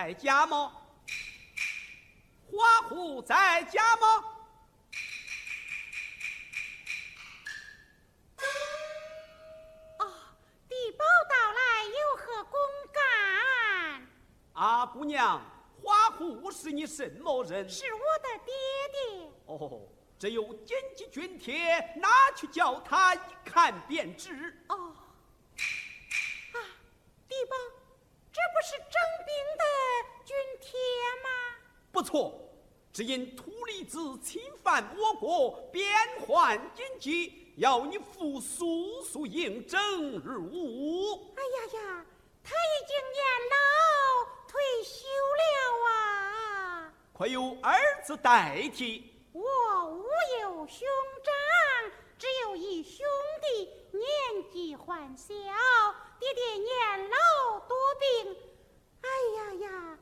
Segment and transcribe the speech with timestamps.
[0.00, 0.72] 在家吗？
[2.46, 4.06] 花虎在家吗？
[9.98, 10.06] 哦，
[10.68, 12.60] 地保到来，有何公
[12.92, 14.08] 干？
[14.52, 15.42] 阿姑娘，
[15.82, 17.68] 花虎是你什么人？
[17.68, 18.54] 是我的爹
[18.92, 19.32] 爹。
[19.46, 19.82] 哦，
[20.16, 24.64] 这有紧急军帖，拿去叫他一看便知。
[24.68, 24.94] 哦，
[32.08, 32.32] 错，
[32.90, 35.86] 只因土里子侵犯我国，边
[36.26, 41.34] 患紧急，要你父速速应征入伍。
[41.36, 42.06] 哎呀呀，
[42.42, 43.56] 他已经年老
[44.48, 45.42] 退休了
[45.86, 46.92] 啊！
[47.12, 49.12] 快由儿子代替。
[49.34, 49.42] 我
[49.90, 50.06] 无
[50.40, 50.88] 有兄
[51.22, 53.04] 长，只有一兄
[53.42, 55.28] 弟，年纪还小，
[56.18, 58.34] 爹爹年老多病。
[59.02, 59.98] 哎呀呀，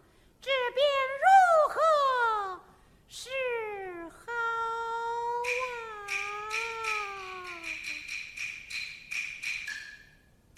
[0.46, 0.86] 这便
[1.18, 1.26] 如
[1.74, 1.80] 何
[3.08, 3.28] 是
[4.10, 4.30] 好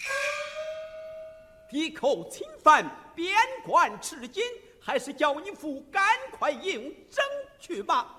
[0.05, 0.11] 啊？
[1.71, 3.35] 敌寇侵犯，边
[3.65, 4.43] 关吃紧，
[4.79, 7.25] 还是叫你父赶快应征
[7.59, 8.18] 去吧。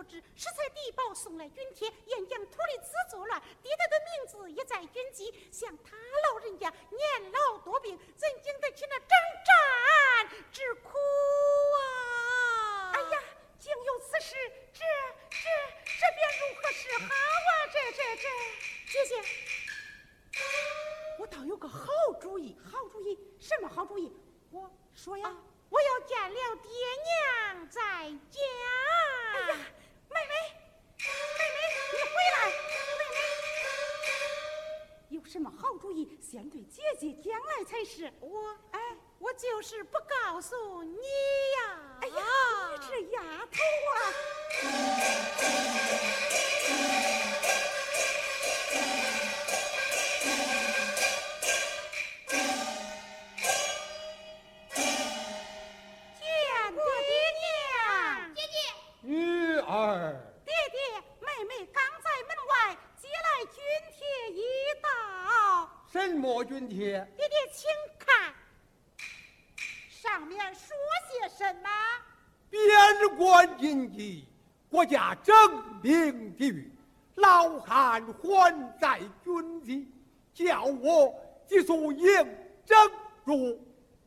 [0.00, 5.94] 不知拾材低保送来军帖严江土里自作乱爹爹的名字也在军籍像他
[6.32, 7.69] 老人家年老多
[78.06, 79.88] 汉还在军籍，
[80.32, 81.14] 叫我
[81.46, 82.06] 急速应
[82.64, 82.76] 征
[83.24, 83.58] 入。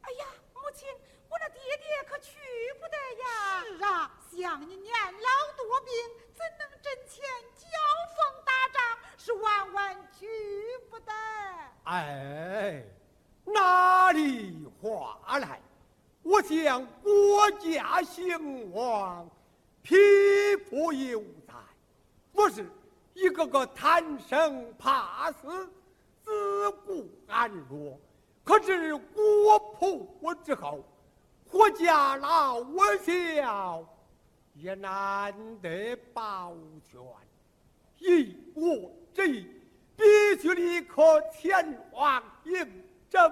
[0.01, 0.87] 哎呀，母亲，
[1.29, 2.37] 我那爹爹可去
[2.79, 3.63] 不得呀！
[3.77, 5.93] 是啊，像你年老多病，
[6.33, 7.23] 怎能阵前
[7.57, 7.67] 交
[8.15, 8.81] 锋打仗？
[9.17, 10.27] 是万万去
[10.89, 11.11] 不得。
[11.85, 12.83] 哎，
[13.45, 15.61] 哪里话来？
[16.21, 19.29] 我想国家兴亡，
[19.81, 19.95] 匹
[20.69, 21.53] 夫有责。
[22.31, 22.65] 不是
[23.13, 25.69] 一个个贪生怕死、
[26.23, 27.99] 自顾安乐，
[28.43, 30.83] 可是国破之后，
[31.49, 33.83] 国家老我小，
[34.55, 36.53] 也难得保
[36.89, 36.99] 全。
[37.99, 39.47] 以我之意，
[39.95, 40.03] 必
[40.41, 43.31] 须立刻前往应征。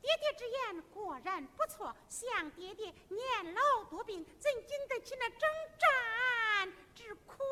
[0.00, 3.20] 爹爹之言果然不错，想爹爹年
[3.54, 5.40] 老多病，怎经得起那征
[5.78, 7.42] 战之苦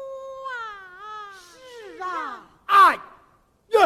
[0.50, 1.32] 啊？
[1.32, 2.98] 是啊，哎
[3.68, 3.78] 呀！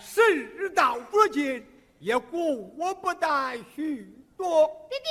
[0.00, 1.64] 事到如今，
[1.98, 4.66] 也顾我不待许多。
[4.88, 5.10] 爹爹，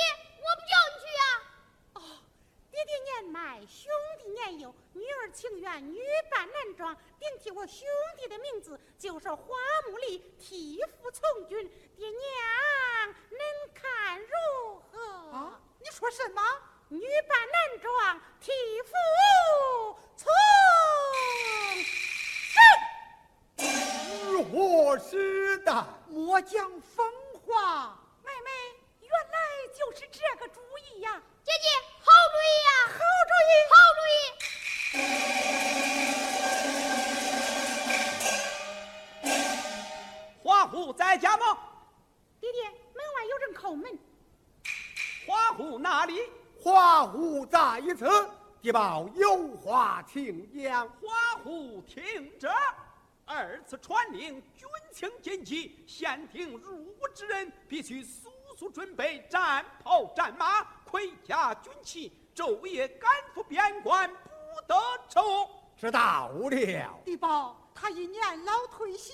[2.78, 7.84] 爹爹年迈，兄弟年幼，女儿情愿女扮男装，顶替我兄
[8.16, 9.56] 弟的名字，就是花
[9.90, 11.68] 木里替父从军。
[11.96, 13.40] 爹娘，您
[13.74, 14.96] 看如何？
[15.32, 16.40] 啊，你说什么？
[16.88, 18.92] 女扮男装，替父
[20.16, 20.28] 从
[23.56, 23.66] 军。
[24.30, 25.84] 如何是的？
[26.06, 27.12] 莫讲风
[27.44, 27.98] 话。
[28.22, 28.50] 妹妹，
[29.00, 31.20] 原来就是这个主意呀！
[31.48, 31.68] 姐姐，
[32.00, 32.70] 好主意呀！
[32.92, 34.18] 好主意，好主意。
[40.42, 41.56] 花虎在家吗？
[42.38, 42.74] 爹爹，门
[43.16, 43.98] 外有人叩门。
[45.26, 46.20] 花虎哪里？
[46.62, 48.06] 花虎在此，
[48.60, 50.86] 爹报有话请讲。
[50.86, 52.52] 花虎听着，
[53.24, 64.74] 二次传令，军情紧急，先听入伍之人必须速速准备战袍、战马、盔甲、军器，昼夜赶赴边关，不得
[65.08, 65.48] 迟误。
[65.76, 67.00] 知道了。
[67.04, 69.12] 地保他已年老退休，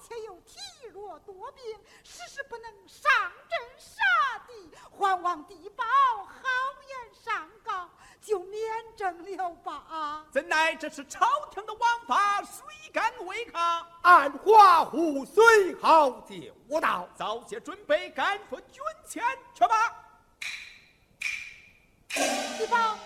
[0.00, 0.58] 且又体
[0.92, 1.62] 弱多病，
[2.02, 3.12] 时时不能上
[3.48, 4.02] 阵杀
[4.48, 5.84] 敌，还望地保
[6.24, 6.42] 好
[6.88, 7.88] 言上告，
[8.20, 8.60] 就免
[8.96, 10.26] 征了吧。
[10.32, 13.86] 怎奈这是朝廷的王法，谁敢违抗？
[14.02, 17.08] 按花虎随后就到。
[17.14, 19.22] 早些准备，赶赴军前
[19.54, 20.06] 去吧。
[22.10, 22.96] 知道，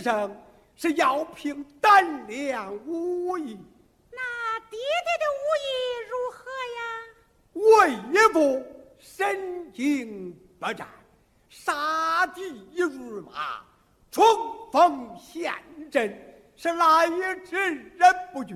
[0.00, 0.36] 生
[0.76, 3.58] 是要凭胆量武艺，
[4.10, 5.66] 那爹爹的武艺
[6.10, 6.80] 如何呀？
[7.52, 8.62] 我一步
[8.98, 10.86] 身经百战，
[11.48, 12.42] 杀敌
[12.76, 13.62] 如麻，
[14.10, 14.24] 冲
[14.70, 15.54] 锋陷
[15.90, 17.08] 阵，是来
[17.46, 18.54] 之人不惧。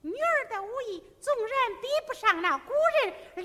[0.00, 1.50] 女儿的武艺纵然
[1.82, 3.12] 比不上那古人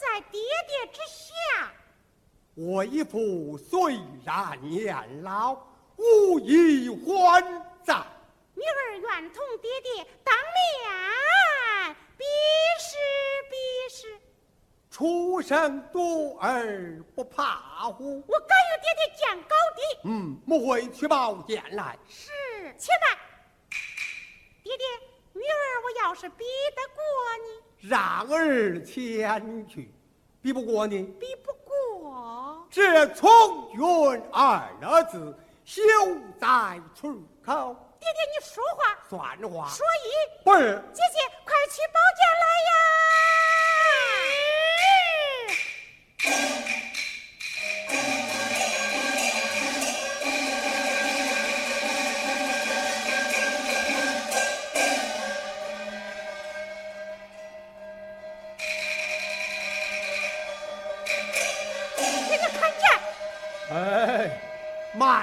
[0.00, 1.70] 在爹爹之下。
[2.54, 5.54] 我一父虽然年老，
[5.96, 7.42] 无以还
[7.84, 7.94] 在。
[8.54, 12.24] 女儿愿同爹爹当面比
[12.78, 12.96] 试
[13.50, 13.56] 比
[13.94, 14.18] 试。
[14.90, 18.22] 初生犊儿不怕虎。
[18.26, 19.80] 我敢与爹爹见高低。
[20.04, 21.98] 嗯，母会去报见来。
[22.08, 22.30] 是，
[22.78, 23.18] 且慢。
[24.62, 24.86] 爹爹，
[25.32, 27.02] 女儿我要是比得过
[27.44, 29.92] 你，让儿前去。
[30.42, 32.66] 比不过你，比不过。
[32.70, 33.28] 这“从
[33.72, 35.82] 军”二字休
[36.40, 37.76] 在出口。
[37.98, 39.68] 爹爹，你说话算话。
[39.68, 40.08] 说一
[40.44, 40.82] 不是。
[40.94, 42.44] 姐姐，快去包间来
[46.70, 46.79] 呀！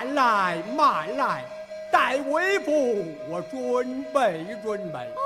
[0.07, 1.43] 慢来，慢来，
[1.91, 4.99] 待为父我准备准备。
[4.99, 5.21] 哦，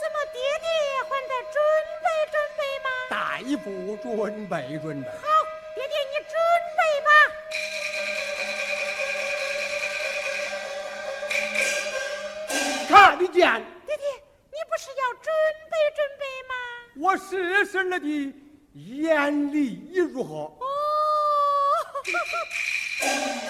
[0.00, 0.66] 怎么爹爹
[1.04, 1.60] 还在准
[2.00, 2.88] 备准备吗？
[3.10, 3.14] 大
[3.62, 3.64] 夫
[4.02, 4.08] 准
[4.48, 5.08] 备准备。
[5.10, 5.26] 好，
[5.74, 6.34] 爹爹你准
[6.78, 7.08] 备吧。
[12.88, 13.36] 看得见。
[13.86, 14.06] 爹爹，
[14.50, 15.28] 你不是要准
[15.68, 16.54] 备准备吗？
[16.96, 18.06] 我试试了的
[18.74, 20.34] 眼力如何？
[20.34, 20.64] 哦。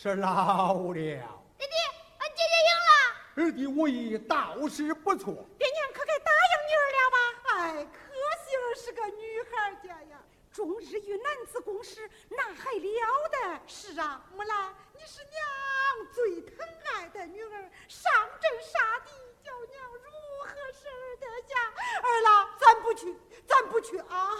[0.00, 1.76] 是老了，爹爹，
[2.18, 2.92] 俺姐姐赢了。
[3.34, 7.18] 儿的武艺倒是不错，爹娘可该答应女儿了吧？
[7.50, 13.60] 哎，可惜儿是个女孩家呀，终日与男子共事，那还了得？
[13.66, 19.10] 是啊，木兰，你是娘最疼爱的女儿，上阵杀敌，
[19.42, 20.10] 叫娘如
[20.44, 21.58] 何舍得下？
[22.02, 23.16] 儿郎，咱不去，
[23.48, 24.30] 咱不去啊！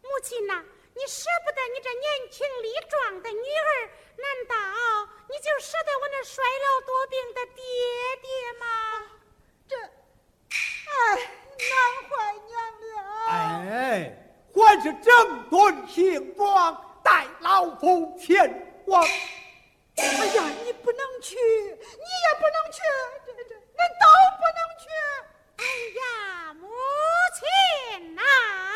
[0.00, 0.64] 母亲呐。
[0.94, 4.54] 你舍不得你这年轻力壮的女儿，难道
[5.28, 7.62] 你就舍得我那衰老多病的爹
[8.20, 8.28] 爹
[8.60, 8.64] 吗？
[9.68, 11.16] 这，哎，
[11.58, 11.72] 难
[12.08, 12.10] 怀
[12.46, 12.92] 娘了。
[14.82, 19.02] 是整顿行装，带老夫前往。
[19.96, 22.82] 哎呀，你不能去，你也不能去，
[23.24, 24.04] 这这，恁都
[24.38, 24.84] 不能去。
[25.58, 25.64] 哎
[26.00, 26.02] 呀，
[26.54, 26.66] 母
[27.34, 27.40] 亲
[28.16, 28.22] 呐！
[28.22, 28.71] 女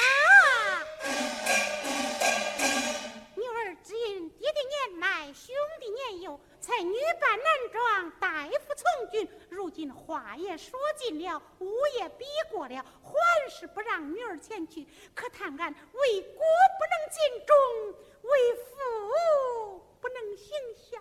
[5.16, 9.26] 爹年迈，兄弟年幼，才女扮男装，代父从军。
[9.48, 14.86] 如今话也说尽了，武也比过了，还是不让女儿前去。
[15.14, 16.44] 可叹俺为国
[16.78, 17.56] 不能尽忠，
[18.22, 20.98] 为父不能行孝。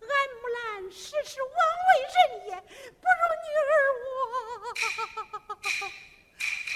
[0.00, 0.08] 俺
[0.42, 1.50] 木兰实是枉
[1.88, 3.68] 为人也，不如女儿
[4.04, 4.06] 我。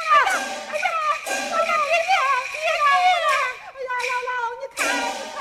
[0.00, 0.34] 哎呀，
[0.70, 0.88] 哎呀，
[1.28, 2.12] 哎呀，爹爹，
[2.50, 2.88] 爹爹，哎
[3.20, 3.28] 呀，
[3.86, 3.90] 姥
[4.26, 5.38] 姥，你看，你看，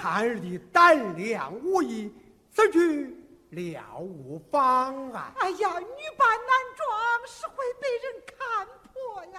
[0.00, 2.10] 看儿的胆量无疑，
[2.50, 3.14] 此去
[3.50, 5.20] 了无妨碍。
[5.40, 6.88] 哎呀，女扮男装
[7.26, 8.92] 是会被人看破
[9.34, 9.36] 呀。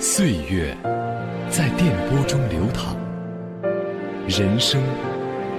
[0.00, 0.74] 岁月
[1.50, 2.96] 在电波中流淌，
[4.26, 4.82] 人生。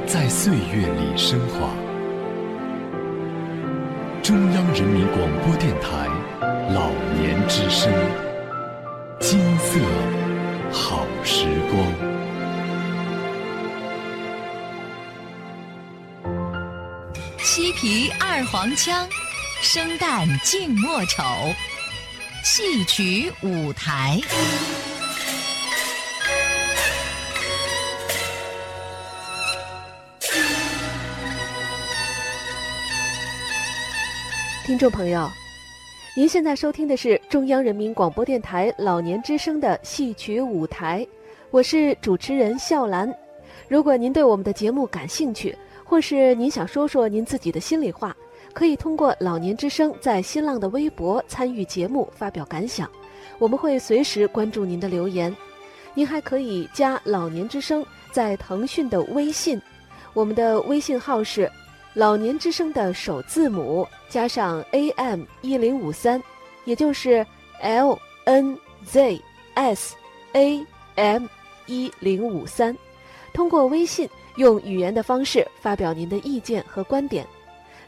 [0.07, 1.69] 在岁月里升华。
[4.23, 6.07] 中央人民广播电台
[6.73, 7.93] 老年之声，
[9.19, 9.79] 金色
[10.71, 12.18] 好时光。
[17.51, 19.09] 西皮二黄腔，
[19.59, 21.23] 生旦净末丑，
[22.43, 24.19] 戏曲舞台。
[34.63, 35.27] 听众朋友，
[36.15, 41.03] 您现在收听的是中央人民广播电台老年之声的戏曲舞台，
[41.49, 43.11] 我是主持人笑兰。
[43.67, 45.57] 如果您对我们的节目感兴趣，
[45.89, 48.15] 或是您想说说您自己的心里话，
[48.53, 52.87] 可以通过老年之声在新浪的微博参与节目发表感想，
[53.39, 55.35] 我们会随时关注您的留言。
[55.95, 59.59] 您还可以加老年之声在腾讯的微信，
[60.13, 61.51] 我们的微信号是。
[61.95, 66.21] 老年之声的首字母加上 AM 一零五三，
[66.63, 67.25] 也就是
[67.61, 69.19] L N Z
[69.55, 69.95] S
[70.33, 71.25] A M
[71.65, 72.77] 一零五三，
[73.33, 74.07] 通过微信
[74.39, 77.27] 用语言的方式发表您的意见和观点。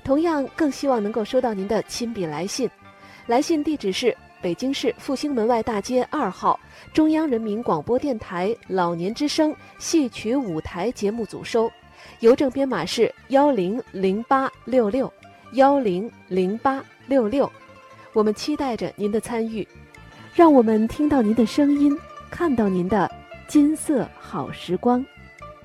[0.04, 2.70] 同样，更希望能够收到您的亲笔来信，
[3.26, 6.60] 来信地址是北京市复兴门外大街二号
[6.92, 11.72] 中央人民广播电台老年之声戏曲舞台节目组收。
[12.20, 15.12] 邮政编码是幺零零八六六
[15.54, 17.50] 幺零零八六六，
[18.12, 19.66] 我们期待着您的参与，
[20.34, 21.98] 让我们听到您的声音，
[22.30, 23.10] 看到您的
[23.48, 25.06] 金色好时光。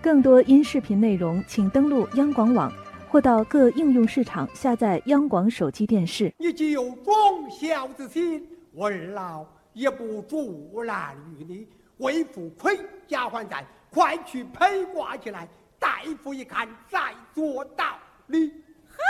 [0.06, 2.72] 更多音视频内容，请登录央广网
[3.08, 6.32] 或到各应用市场下载央广手机电视。
[6.38, 11.66] 你既有忠孝之心，我二老也不阻拦于你。
[11.96, 15.48] 为父盔甲还在，快去披挂起来。
[15.76, 18.52] 大夫一看，再做道理。
[18.86, 19.02] 孩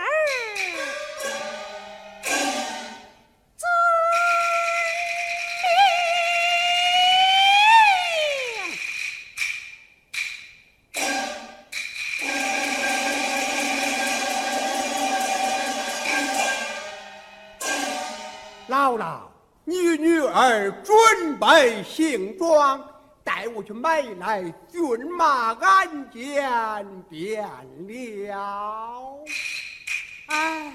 [0.00, 0.02] 儿
[20.48, 22.80] 儿准备行装。
[23.24, 24.82] 带我去买来骏
[25.16, 27.42] 马鞍鞯便
[28.28, 29.24] 了。
[30.26, 30.72] 哎。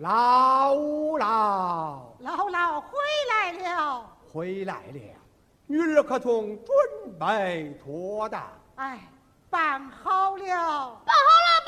[0.00, 0.74] 姥
[1.18, 4.06] 姥姥姥回来了。
[4.32, 5.00] 回来了，
[5.66, 8.42] 女儿可从准备妥当？
[8.76, 8.98] 哎，
[9.50, 10.46] 办好了。
[10.46, 11.61] 办好了，办好了，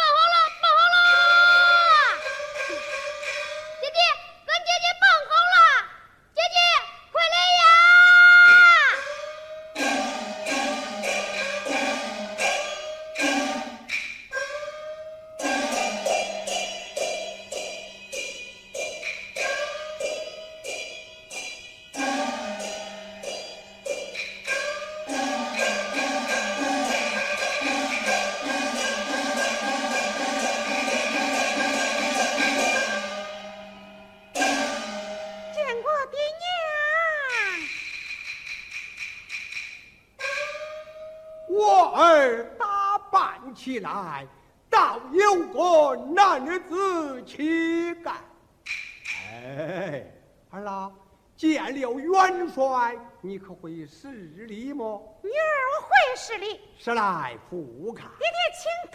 [53.26, 54.12] 你可会施
[54.46, 55.18] 礼么？
[55.22, 58.06] 女儿我会施礼，是来不看。
[58.18, 58.93] 爹爹请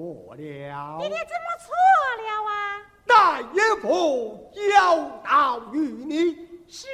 [0.00, 0.72] 错了爹。
[0.98, 1.68] 爹怎么错
[2.16, 2.80] 了啊？
[3.06, 6.88] 大爷父教导于你，是。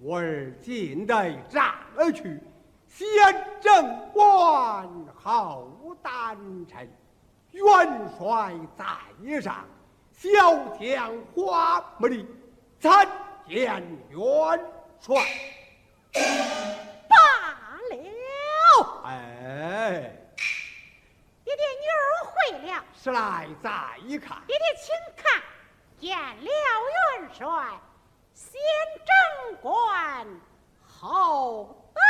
[0.00, 2.40] 我儿进得战而去，
[2.86, 3.06] 先
[3.60, 6.88] 正官后丹臣，
[7.50, 7.66] 元
[8.16, 9.66] 帅在上，
[10.12, 12.26] 小将花木里
[12.80, 13.06] 参
[13.46, 14.60] 见元
[15.00, 15.22] 帅。
[17.08, 17.16] 罢
[17.90, 19.02] 了。
[19.04, 20.12] 哎，
[21.48, 22.32] 爹爹，女儿会
[22.66, 22.84] 了。
[22.92, 25.42] 是来再一看，爹爹，请看，
[25.98, 27.80] 见了元帅，
[28.34, 28.60] 先
[29.06, 30.26] 正官，
[30.86, 32.02] 后丹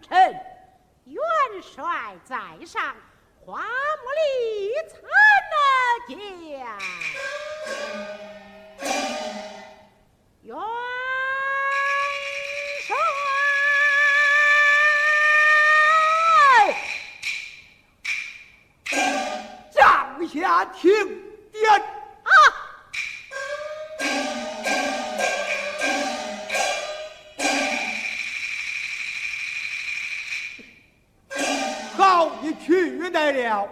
[0.00, 0.32] 臣。
[1.04, 1.22] 元
[1.62, 2.94] 帅在上，
[3.44, 5.00] 花木里参
[5.52, 5.56] 了
[6.06, 6.16] 见。
[10.42, 10.56] 元
[20.28, 20.90] 下停
[21.52, 21.80] 电。
[22.22, 22.30] 啊！
[31.96, 33.68] 好，你去得了。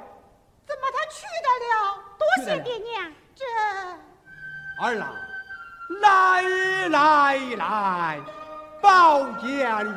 [0.67, 1.73] 怎么他去得了？
[2.19, 3.13] 多谢爹娘。
[3.37, 3.45] 这
[4.81, 5.15] 二郎，
[6.01, 6.43] 来
[6.89, 8.21] 来来，
[8.81, 9.47] 宝剑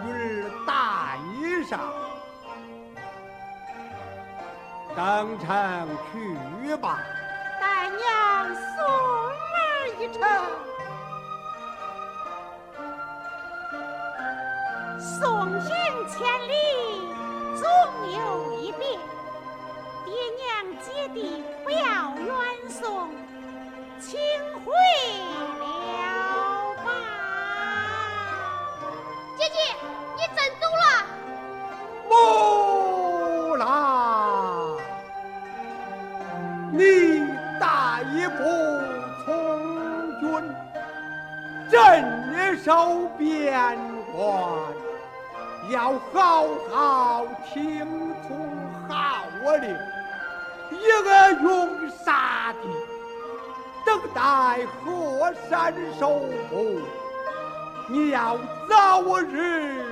[0.06, 0.72] 女儿带
[1.70, 1.80] 上，
[4.98, 7.00] 登城去吧。
[7.62, 8.00] 带娘
[8.56, 8.84] 送
[9.54, 9.62] 儿
[10.00, 10.20] 一程。
[15.00, 15.70] 送行
[16.10, 16.18] 千
[16.50, 16.52] 里，
[17.56, 17.64] 总
[18.12, 18.18] 有
[18.60, 18.98] 一别。
[20.04, 20.42] 爹娘
[20.82, 21.78] 姐弟不要
[22.18, 22.34] 远
[22.68, 23.12] 送，
[24.00, 24.18] 请
[24.66, 24.74] 回
[42.68, 43.80] 守边
[44.14, 44.28] 关，
[45.70, 48.38] 要好好听从
[48.90, 49.24] 号
[49.62, 49.74] 令，
[50.72, 52.68] 一个用杀敌，
[53.86, 56.10] 等待河山守
[56.50, 56.82] 护。
[57.88, 58.38] 你要
[58.68, 59.87] 早日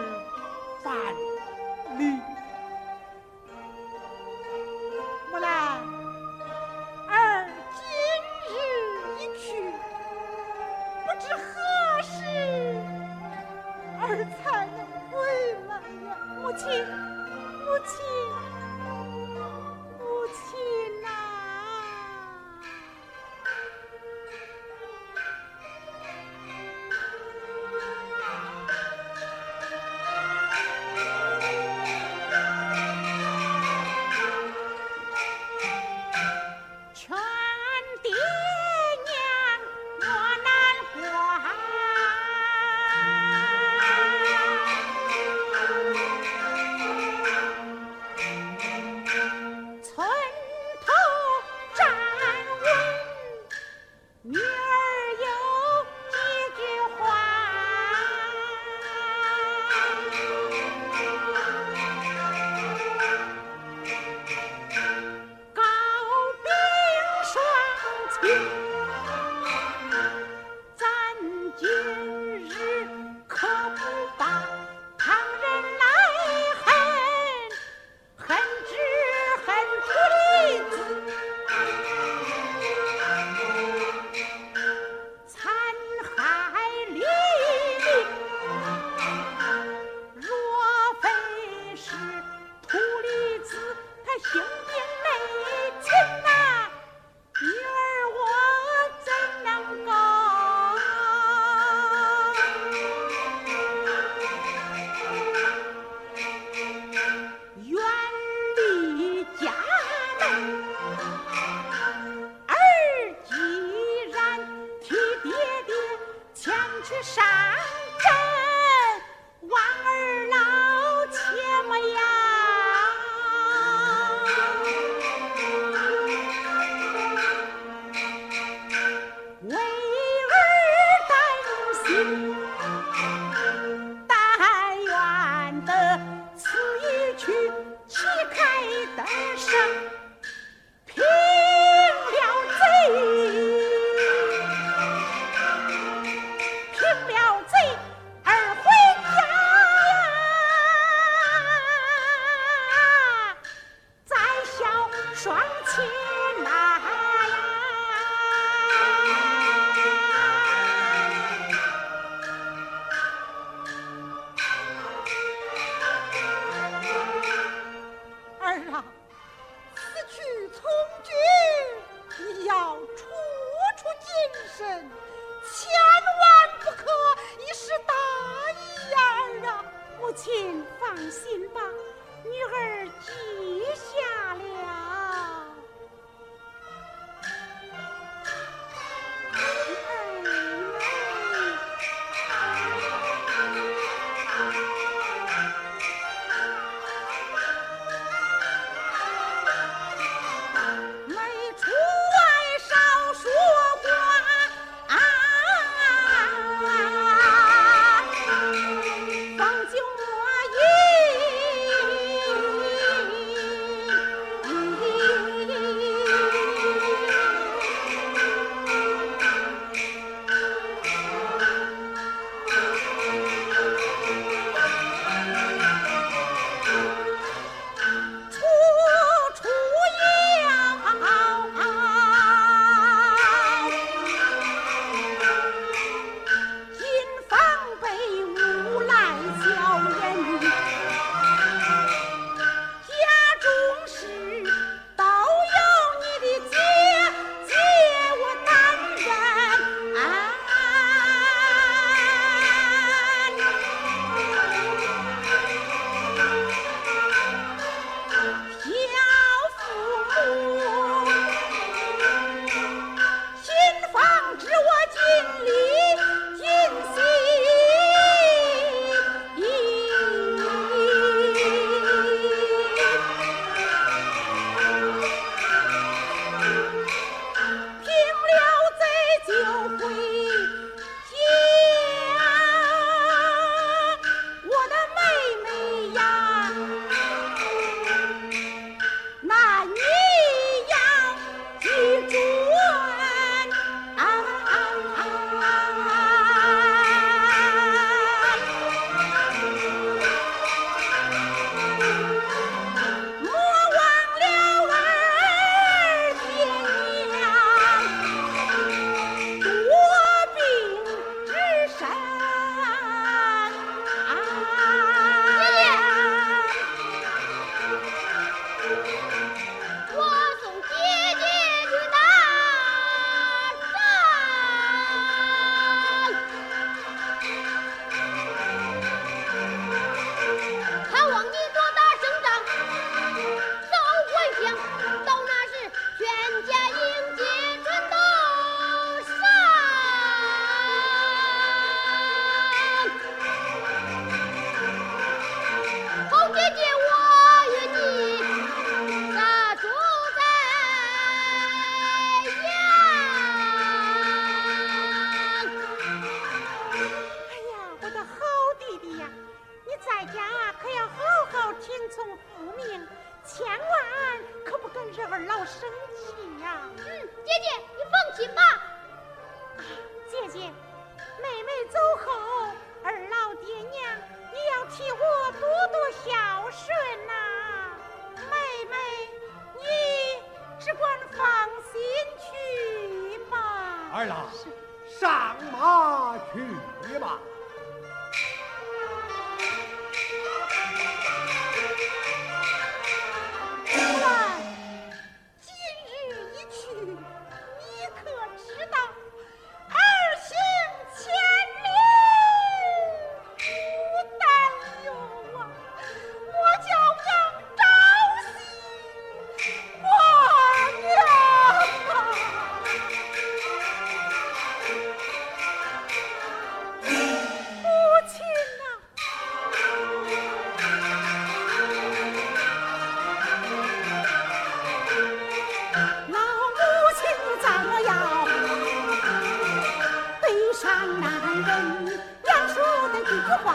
[433.06, 433.54] 一句话，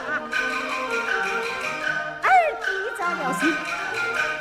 [2.22, 2.30] 儿
[2.64, 3.42] 弟在了心，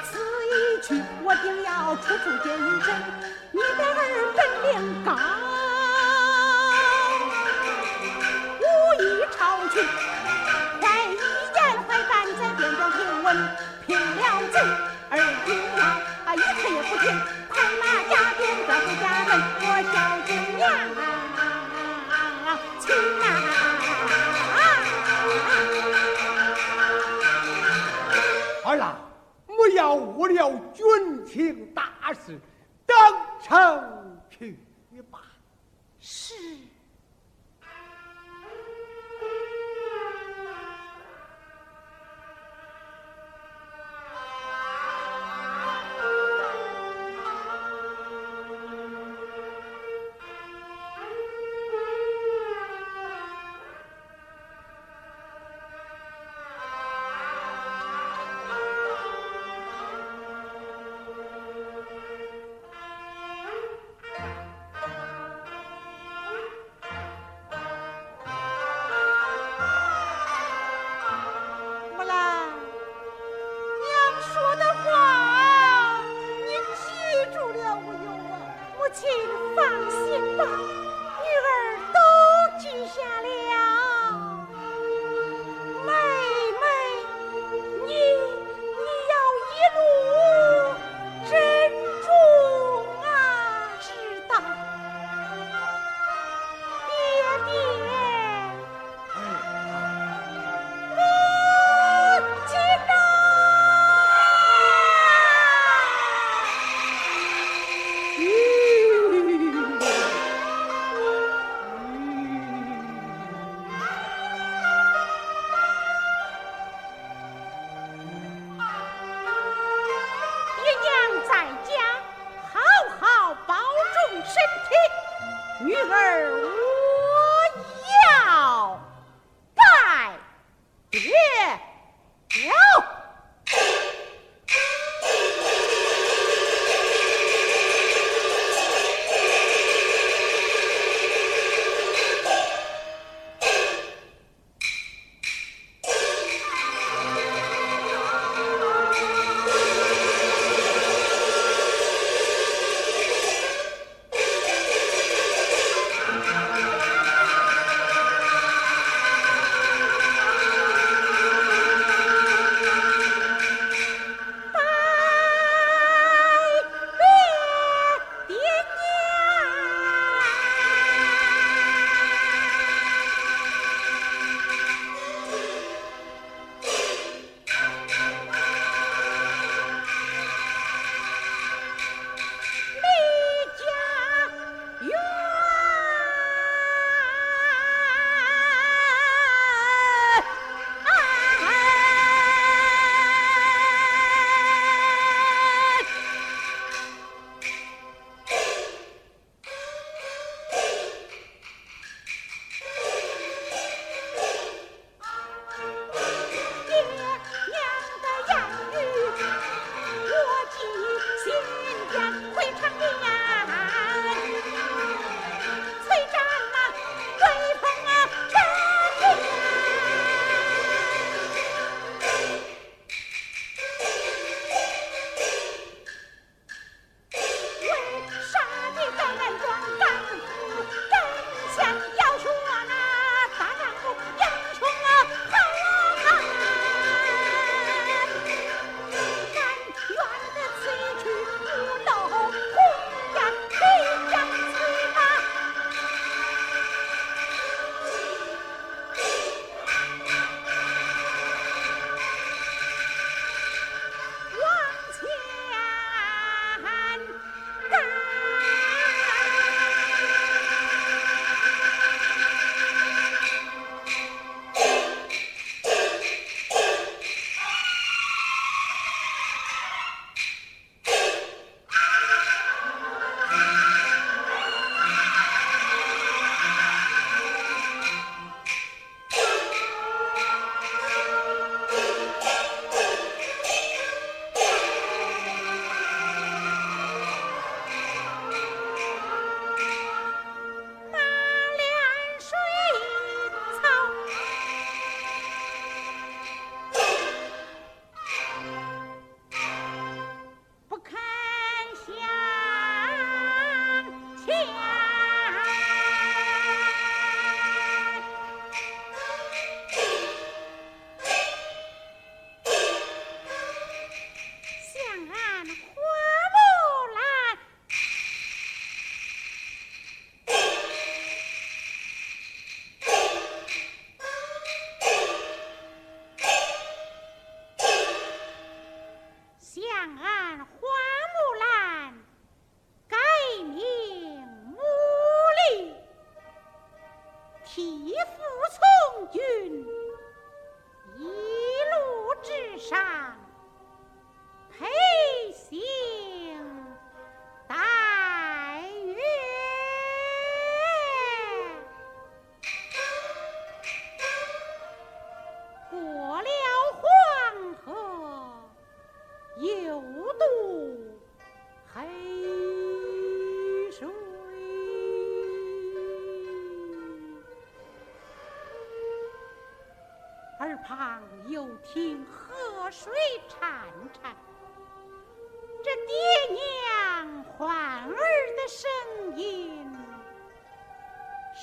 [0.03, 0.11] 此
[0.45, 0.53] 一
[0.83, 0.87] 去
[1.23, 2.45] 我定要处处谨
[2.83, 2.87] 慎，
[3.51, 3.97] 你的儿
[4.35, 4.39] 本
[4.69, 5.09] 领高，
[8.61, 8.63] 武
[9.01, 9.03] 艺
[9.35, 9.39] 超
[9.69, 9.73] 群，
[10.79, 11.17] 快一
[11.55, 11.57] 言
[11.87, 13.27] 快办在边疆听闻，
[13.87, 14.21] 拼了
[14.53, 14.55] 阵，
[15.09, 15.81] 儿定要，
[16.25, 17.03] 啊一刻也不停，
[17.49, 17.51] 快
[17.81, 19.29] 马加鞭转回家门，
[19.59, 19.97] 我叫
[20.27, 20.61] 姑娘，
[22.79, 22.87] 亲
[23.23, 23.25] 啊。
[29.69, 30.83] 不要误了军
[31.27, 32.39] 情大事，
[32.87, 32.97] 登
[33.39, 34.57] 城去
[35.11, 35.21] 吧。
[35.99, 36.33] 是。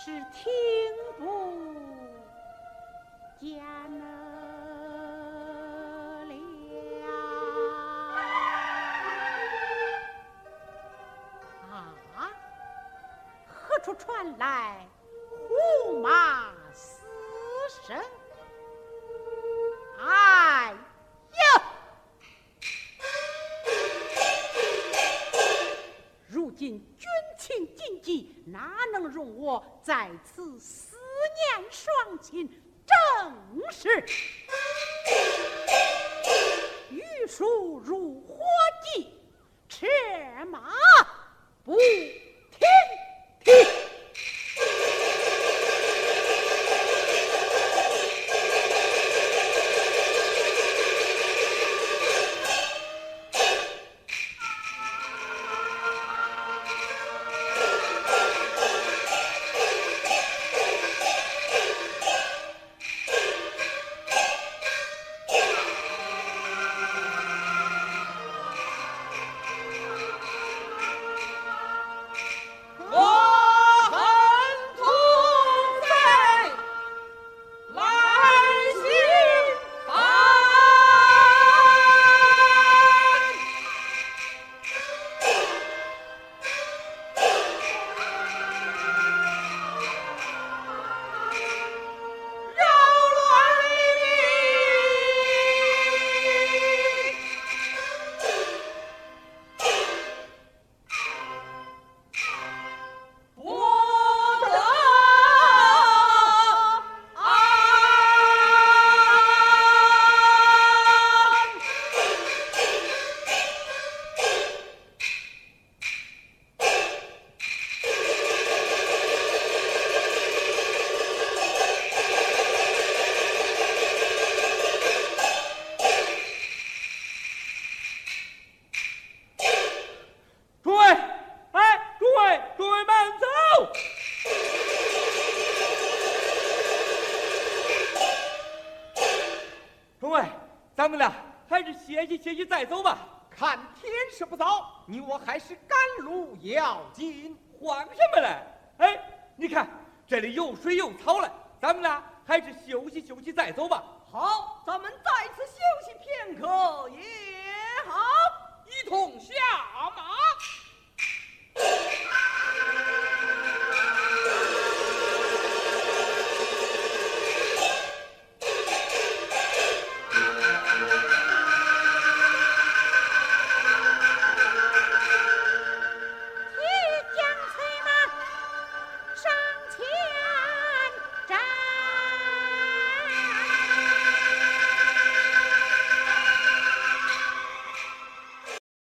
[0.07, 0.47] 是听
[1.19, 1.25] 不
[3.41, 3.59] 见
[3.99, 4.07] 了。
[11.73, 12.31] 啊？
[13.49, 14.87] 何处传来
[15.49, 16.46] 胡马